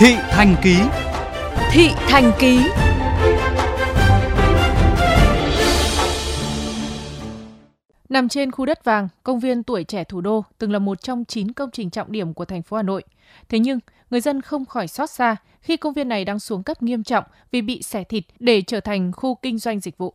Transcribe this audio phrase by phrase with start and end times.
[0.00, 0.76] Thị Thành Ký
[1.70, 2.60] Thị Thành Ký
[8.08, 11.24] Nằm trên khu đất vàng, công viên tuổi trẻ thủ đô từng là một trong
[11.24, 13.02] 9 công trình trọng điểm của thành phố Hà Nội.
[13.48, 13.78] Thế nhưng,
[14.10, 17.24] người dân không khỏi xót xa khi công viên này đang xuống cấp nghiêm trọng
[17.50, 20.14] vì bị xẻ thịt để trở thành khu kinh doanh dịch vụ.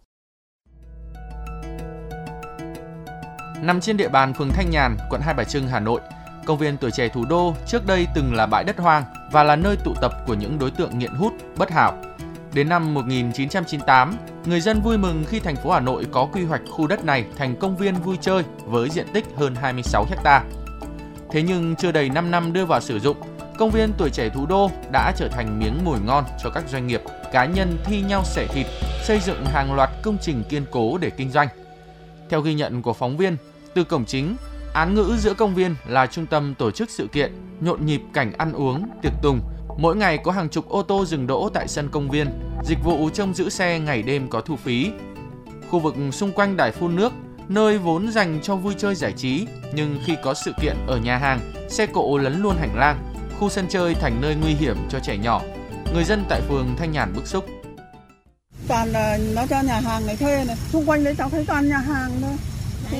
[3.62, 6.02] Nằm trên địa bàn phường Thanh Nhàn, quận Hai Bà Trưng, Hà Nội,
[6.46, 9.04] công viên tuổi trẻ thủ đô trước đây từng là bãi đất hoang
[9.36, 11.94] và là nơi tụ tập của những đối tượng nghiện hút, bất hảo.
[12.54, 16.62] Đến năm 1998, người dân vui mừng khi thành phố Hà Nội có quy hoạch
[16.70, 20.44] khu đất này thành công viên vui chơi với diện tích hơn 26 ha.
[21.32, 23.18] Thế nhưng chưa đầy 5 năm đưa vào sử dụng,
[23.58, 26.88] công viên tuổi trẻ thủ đô đã trở thành miếng mồi ngon cho các doanh
[26.88, 28.66] nghiệp, cá nhân thi nhau sẻ thịt,
[29.04, 31.48] xây dựng hàng loạt công trình kiên cố để kinh doanh.
[32.30, 33.38] Theo ghi nhận của phóng viên,
[33.74, 34.36] từ cổng chính,
[34.76, 38.34] án ngữ giữa công viên là trung tâm tổ chức sự kiện, nhộn nhịp cảnh
[38.38, 39.42] ăn uống, tiệc tùng.
[39.78, 42.28] Mỗi ngày có hàng chục ô tô dừng đỗ tại sân công viên,
[42.64, 44.92] dịch vụ trông giữ xe ngày đêm có thu phí.
[45.70, 47.14] Khu vực xung quanh đài phun nước,
[47.48, 51.18] nơi vốn dành cho vui chơi giải trí, nhưng khi có sự kiện ở nhà
[51.18, 55.00] hàng, xe cộ lấn luôn hành lang, khu sân chơi thành nơi nguy hiểm cho
[55.00, 55.42] trẻ nhỏ.
[55.94, 57.46] Người dân tại phường Thanh Nhàn bức xúc.
[58.68, 61.70] Toàn là nó cho nhà hàng này thuê này, xung quanh đấy cháu thấy toàn
[61.70, 62.32] nhà hàng thôi.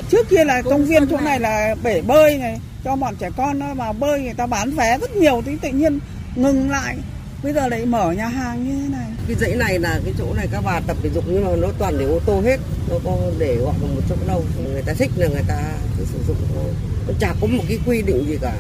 [0.10, 3.60] Trước kia là công viên chỗ này là bể bơi này, cho bọn trẻ con
[3.60, 6.00] nó vào bơi người ta bán vé rất nhiều thì tự nhiên
[6.36, 6.96] ngừng lại.
[7.44, 9.08] Bây giờ lại mở nhà hàng như thế này.
[9.28, 11.68] Cái dãy này là cái chỗ này các bà tập thể dục nhưng mà nó
[11.80, 12.58] toàn để ô tô hết,
[12.90, 14.44] nó có để gọi là một chỗ đâu.
[14.74, 15.62] Người ta thích là người ta
[15.98, 16.74] cứ sử dụng thôi.
[17.08, 18.54] Nó chả có một cái quy định gì cả.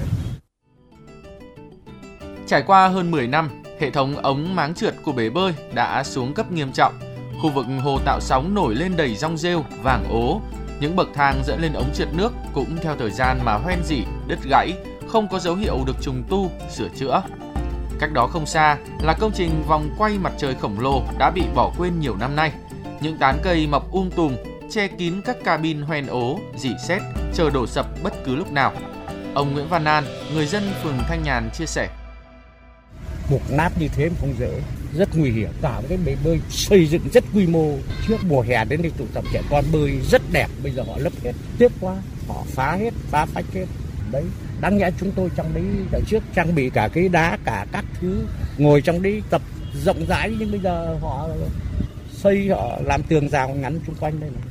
[2.47, 6.33] Trải qua hơn 10 năm, hệ thống ống máng trượt của bể bơi đã xuống
[6.33, 6.99] cấp nghiêm trọng.
[7.41, 10.41] Khu vực hồ tạo sóng nổi lên đầy rong rêu, vàng ố.
[10.79, 14.03] Những bậc thang dẫn lên ống trượt nước cũng theo thời gian mà hoen dỉ,
[14.27, 14.73] đứt gãy,
[15.07, 17.21] không có dấu hiệu được trùng tu, sửa chữa.
[17.99, 21.43] Cách đó không xa là công trình vòng quay mặt trời khổng lồ đã bị
[21.55, 22.51] bỏ quên nhiều năm nay.
[23.01, 24.35] Những tán cây mọc um tùm,
[24.71, 27.01] che kín các cabin hoen ố, dỉ xét,
[27.33, 28.73] chờ đổ sập bất cứ lúc nào.
[29.33, 31.89] Ông Nguyễn Văn An, người dân phường Thanh Nhàn chia sẻ
[33.31, 34.61] mục nát như thế mà không dễ
[34.97, 35.49] rất nguy hiểm.
[35.61, 37.71] Cả cái bể bơi xây dựng rất quy mô.
[38.07, 40.47] Trước mùa hè đến đây tụ tập trẻ con bơi rất đẹp.
[40.63, 41.95] Bây giờ họ lấp hết tiếc quá
[42.27, 43.65] họ phá hết phá phách hết.
[44.11, 44.23] Đấy
[44.61, 47.85] đáng nhẽ chúng tôi trong đấy đợt trước trang bị cả cái đá cả các
[48.01, 48.25] thứ
[48.57, 49.41] ngồi trong đấy tập
[49.83, 50.35] rộng rãi.
[50.39, 51.27] Nhưng bây giờ họ
[52.11, 54.41] xây họ làm tường rào ngắn xung quanh đây này.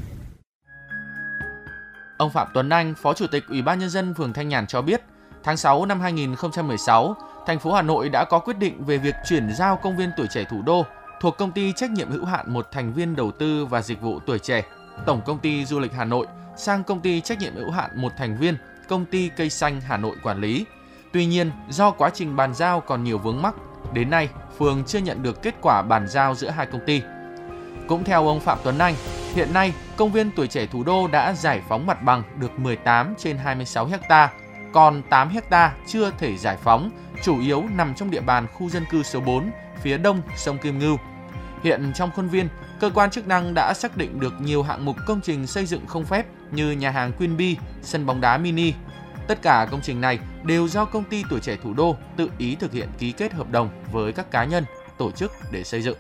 [2.17, 4.83] Ông Phạm Tuấn Anh, Phó Chủ tịch Ủy ban nhân dân phường Thanh Nhàn cho
[4.83, 5.01] biết,
[5.45, 7.17] tháng 6 năm 2016,
[7.47, 10.27] thành phố Hà Nội đã có quyết định về việc chuyển giao công viên tuổi
[10.27, 10.85] trẻ thủ đô
[11.21, 14.21] thuộc công ty trách nhiệm hữu hạn một thành viên đầu tư và dịch vụ
[14.27, 14.65] tuổi trẻ,
[15.07, 18.13] Tổng công ty Du lịch Hà Nội sang công ty trách nhiệm hữu hạn một
[18.17, 18.57] thành viên
[18.89, 20.65] công ty cây xanh Hà Nội quản lý.
[21.13, 23.55] Tuy nhiên, do quá trình bàn giao còn nhiều vướng mắc,
[23.93, 24.29] đến nay
[24.59, 27.03] phường chưa nhận được kết quả bàn giao giữa hai công ty.
[27.89, 28.95] Cũng theo ông Phạm Tuấn Anh,
[29.35, 33.15] hiện nay công viên tuổi trẻ thủ đô đã giải phóng mặt bằng được 18
[33.19, 34.33] trên 26 ha,
[34.75, 36.91] còn 8 ha chưa thể giải phóng,
[37.23, 39.51] chủ yếu nằm trong địa bàn khu dân cư số 4,
[39.83, 40.97] phía đông sông Kim Ngưu.
[41.63, 42.49] Hiện trong khuôn viên,
[42.81, 45.87] cơ quan chức năng đã xác định được nhiều hạng mục công trình xây dựng
[45.87, 48.73] không phép như nhà hàng Queen Bee, sân bóng đá mini.
[49.29, 52.55] Tất cả công trình này đều do công ty tuổi trẻ thủ đô tự ý
[52.55, 54.65] thực hiện ký kết hợp đồng với các cá nhân,
[54.99, 55.99] tổ chức để xây dựng.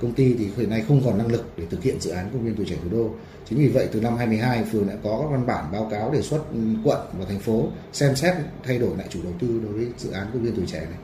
[0.00, 2.44] Công ty thì hiện nay không còn năng lực để thực hiện dự án công
[2.44, 3.10] viên tuổi trẻ thủ đô.
[3.48, 6.22] Chính vì vậy từ năm 22 phường đã có các văn bản báo cáo đề
[6.22, 6.44] xuất
[6.84, 8.34] quận và thành phố xem xét
[8.64, 10.98] thay đổi lại chủ đầu tư đối với dự án công viên tuổi trẻ này.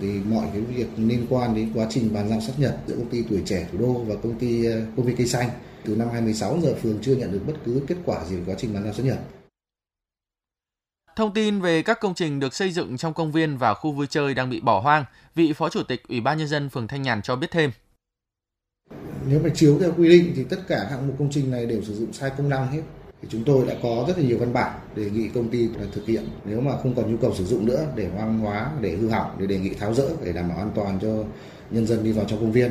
[0.00, 3.08] Thì mọi cái việc liên quan đến quá trình bàn giao xác nhận giữa công
[3.08, 5.50] ty tuổi trẻ thủ đô và công ty ờ, công viên cây xanh
[5.84, 8.54] từ năm 2016 giờ phường chưa nhận được bất cứ kết quả gì về quá
[8.58, 9.18] trình bàn giao xác nhận.
[11.16, 14.06] Thông tin về các công trình được xây dựng trong công viên và khu vui
[14.06, 17.02] chơi đang bị bỏ hoang, vị Phó Chủ tịch Ủy ban nhân dân phường Thanh
[17.02, 17.70] Nhàn cho biết thêm
[19.30, 21.82] nếu mà chiếu theo quy định thì tất cả hạng mục công trình này đều
[21.82, 22.80] sử dụng sai công năng hết.
[23.22, 25.86] Thì chúng tôi đã có rất là nhiều văn bản đề nghị công ty là
[25.92, 26.24] thực hiện.
[26.44, 29.36] Nếu mà không còn nhu cầu sử dụng nữa để hoang hóa, để hư hỏng,
[29.40, 31.24] để đề nghị tháo rỡ, để đảm bảo an toàn cho
[31.70, 32.70] nhân dân đi vào trong công viên.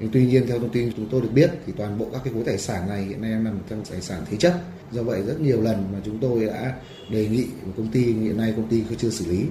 [0.00, 2.32] Nhưng tuy nhiên, theo thông tin chúng tôi được biết, thì toàn bộ các cái
[2.32, 4.52] khối tài sản này hiện nay nằm trong tài sản thế chấp.
[4.92, 6.74] Do vậy, rất nhiều lần mà chúng tôi đã
[7.10, 7.46] đề nghị
[7.76, 9.44] công ty, hiện nay công ty chưa xử lý.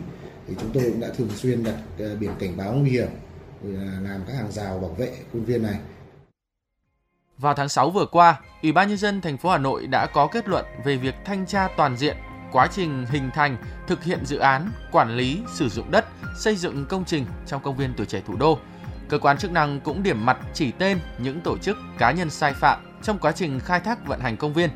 [0.47, 3.07] Thì chúng tôi cũng đã thường xuyên đặt ờ, biển cảnh báo nguy hiểm
[4.03, 5.79] làm các hàng rào bảo vệ khuôn viên này
[7.37, 10.27] vào tháng 6 vừa qua, Ủy ban nhân dân thành phố Hà Nội đã có
[10.27, 12.17] kết luận về việc thanh tra toàn diện
[12.51, 16.05] quá trình hình thành, thực hiện dự án, quản lý, sử dụng đất,
[16.37, 18.59] xây dựng công trình trong công viên tuổi trẻ thủ đô.
[19.09, 22.53] Cơ quan chức năng cũng điểm mặt chỉ tên những tổ chức cá nhân sai
[22.53, 24.69] phạm trong quá trình khai thác vận hành công viên.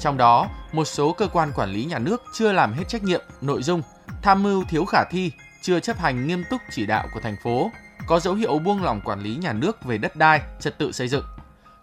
[0.00, 3.22] Trong đó, một số cơ quan quản lý nhà nước chưa làm hết trách nhiệm,
[3.40, 3.82] nội dung,
[4.22, 5.32] tham mưu thiếu khả thi
[5.62, 7.70] chưa chấp hành nghiêm túc chỉ đạo của thành phố,
[8.06, 11.08] có dấu hiệu buông lỏng quản lý nhà nước về đất đai, trật tự xây
[11.08, 11.24] dựng.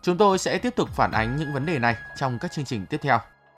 [0.03, 2.85] Chúng tôi sẽ tiếp tục phản ánh những vấn đề này trong các chương trình
[2.85, 3.19] tiếp theo.